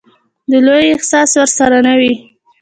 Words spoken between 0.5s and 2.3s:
لويي احساس ورسره نه وي.